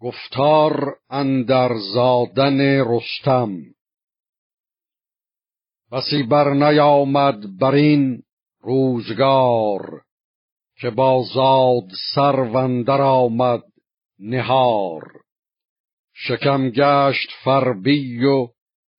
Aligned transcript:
گفتار 0.00 0.96
اندر 1.10 1.70
زادن 1.94 2.60
رستم. 2.60 3.56
بسی 5.92 6.22
بر 6.22 6.52
نیامد 6.54 7.58
بر 7.58 7.74
این 7.74 8.22
روزگار 8.60 10.02
که 10.80 10.90
با 10.90 11.24
زاد 11.34 11.90
سروندر 12.14 13.00
آمد 13.02 13.62
نهار. 14.18 15.20
شکم 16.14 16.70
گشت 16.70 17.30
فربی 17.44 18.24
و 18.24 18.48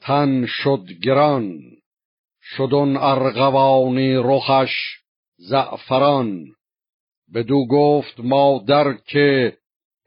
تن 0.00 0.46
شد 0.46 0.84
گران. 1.02 1.60
شدن 2.42 2.96
ارغوانی 2.96 4.14
رخش 4.14 4.72
زعفران. 5.36 6.44
بدو 7.34 7.66
گفت 7.66 8.20
مادر 8.20 8.92
که 8.92 9.58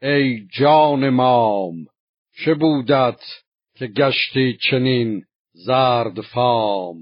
ای 0.06 0.46
جان 0.58 1.08
مام 1.08 1.86
چه 2.44 2.54
بودت 2.54 3.20
که 3.74 3.86
گشتی 3.86 4.58
چنین 4.70 5.24
زرد 5.52 6.20
فام؟ 6.20 6.96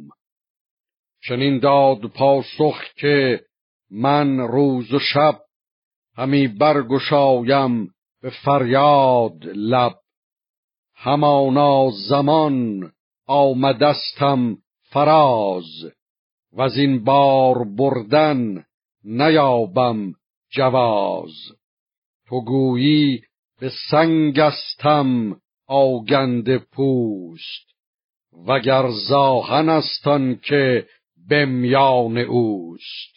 چنین 1.29 1.59
داد 1.59 2.07
پاسخ 2.07 2.83
که 2.97 3.45
من 3.91 4.39
روز 4.39 4.93
و 4.93 4.99
شب 4.99 5.41
همی 6.17 6.49
برگشایم 6.49 7.95
به 8.23 8.31
فریاد 8.45 9.45
لب. 9.45 9.95
همانا 10.95 11.91
زمان 12.09 12.93
آمدستم 13.27 14.57
فراز 14.83 15.85
و 16.53 16.63
از 16.63 16.77
این 16.77 17.05
بار 17.05 17.65
بردن 17.65 18.65
نیابم 19.05 20.15
جواز. 20.51 21.33
تو 22.29 22.41
گویی 22.41 23.23
به 23.61 23.71
سنگستم 23.91 25.41
آگند 25.67 26.57
پوست 26.57 27.75
وگر 28.47 28.91
زاهن 29.09 29.69
استان 29.69 30.37
که 30.37 30.87
به 31.29 31.45
میان 31.45 32.19
اوست. 32.19 33.15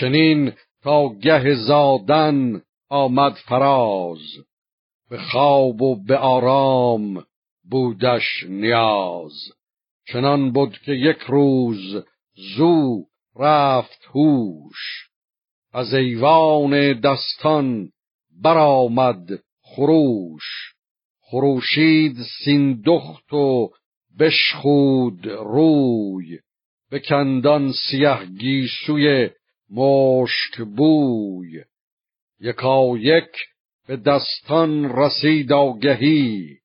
چنین 0.00 0.52
تا 0.82 1.08
گه 1.08 1.54
زادن 1.54 2.62
آمد 2.88 3.32
فراز 3.32 4.18
به 5.10 5.18
خواب 5.18 5.82
و 5.82 6.04
به 6.04 6.16
آرام 6.16 7.24
بودش 7.70 8.44
نیاز. 8.48 9.32
چنان 10.12 10.52
بود 10.52 10.78
که 10.78 10.92
یک 10.92 11.18
روز 11.18 12.04
زو 12.56 13.04
رفت 13.36 14.04
هوش. 14.14 15.10
از 15.76 15.94
ایوان 15.94 17.00
دستان 17.00 17.90
برآمد 18.42 19.28
خروش. 19.62 20.42
خروشید 21.20 22.16
سیندخت 22.44 23.32
و 23.32 23.70
بشخود 24.18 25.26
روی. 25.26 26.38
به 26.90 27.00
کندان 27.00 27.72
سیه 27.72 28.18
گیسوی 28.38 29.30
مشک 29.70 30.58
بوی. 30.76 31.64
یکا 32.40 32.98
یک 32.98 33.36
به 33.86 33.96
دستان 33.96 34.96
رسید 34.98 35.52
آگهی 35.52 36.58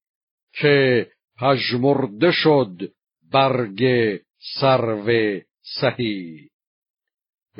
که 0.53 1.07
پژمرده 1.39 2.31
شد 2.31 2.91
برگ 3.31 3.83
سرو 4.59 5.39
سهی. 5.81 6.51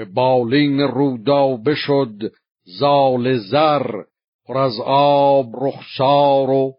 به 0.02 0.06
بالین 0.06 0.80
رودابه 0.80 1.76
شد 1.76 2.32
زال 2.64 3.38
زر 3.38 4.04
پر 4.46 4.58
از 4.58 4.80
آب 4.86 5.66
رخسار 5.66 6.50
و 6.50 6.74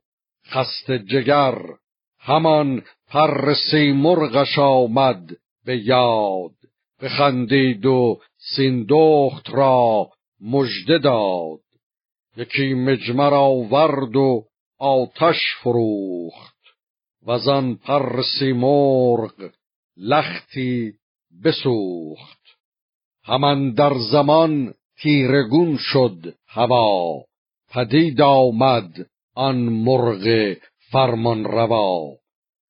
خست 0.46 0.90
جگر. 0.90 1.58
همان 2.18 2.82
پر 3.08 3.54
سیمرغش 3.70 4.58
آمد 4.58 5.36
به 5.64 5.76
یاد 5.76 6.54
بخندید 7.02 7.86
و 7.86 8.20
سیندخت 8.56 9.50
را 9.50 10.08
مژده 10.40 10.98
داد. 10.98 11.60
یکی 12.36 12.74
مجمر 12.74 13.34
آورد 13.34 14.16
و 14.16 14.44
آتش 14.78 15.40
فروخت 15.62 16.58
وزان 17.26 17.76
پر 17.76 18.22
سیمرغ 18.38 19.50
لختی 19.96 20.92
بسوخت. 21.44 22.42
همان 23.24 23.74
در 23.74 23.92
زمان 24.12 24.74
تیرگون 25.02 25.76
شد 25.76 26.34
هوا 26.48 27.24
پدید 27.70 28.20
آمد 28.20 29.06
آن 29.34 29.56
مرغ 29.56 30.56
فرمان 30.90 31.44
روا 31.44 32.16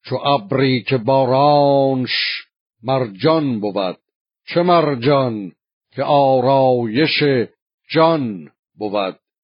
چو 0.04 0.16
ابری 0.16 0.82
که 0.82 0.98
بارانش 0.98 2.44
مرجان 2.82 3.60
بود 3.60 3.98
چه 4.46 4.62
مرجان 4.62 5.52
که 5.94 6.02
آرایش 6.02 7.22
جان 7.90 8.50
بود. 8.78 9.18